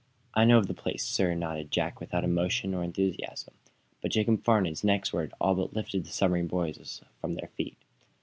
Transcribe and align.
"I 0.33 0.45
know 0.45 0.57
of 0.57 0.65
the 0.65 0.73
place, 0.73 1.05
sir," 1.05 1.35
nodded 1.35 1.69
Jack, 1.69 1.99
without 1.99 2.23
emotion 2.23 2.73
or 2.73 2.81
enthusiasm. 2.83 3.53
But 4.01 4.09
Jacob 4.09 4.43
Farnum's 4.43 4.83
next 4.83 5.13
words 5.13 5.31
all 5.39 5.53
but 5.53 5.75
lifted 5.75 6.05
the 6.05 6.11
submarine 6.11 6.47
boys 6.47 7.03
from 7.19 7.35
their 7.35 7.49
feet. 7.49 7.77